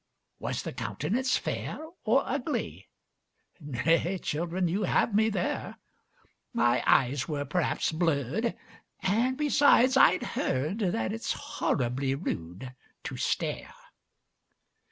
Was 0.39 0.63
the 0.63 0.73
countenance 0.73 1.37
fair 1.37 1.77
or 2.05 2.23
ugly? 2.25 2.87
Nay, 3.59 4.17
children, 4.17 4.67
you 4.67 4.81
have 4.81 5.13
me 5.13 5.29
there! 5.29 5.77
My 6.55 6.81
eyes 6.87 7.27
were 7.27 7.45
pŌĆÖhaps 7.45 7.93
blurrŌĆÖd; 7.93 8.57
and 9.01 9.37
besides 9.37 9.95
I 9.97 10.17
ŌĆÖd 10.17 10.23
heard 10.23 10.79
That 10.79 11.13
it 11.13 11.21
ŌĆÖs 11.21 11.33
horribly 11.35 12.15
rude 12.15 12.73
to 13.03 13.15
stare. 13.15 13.75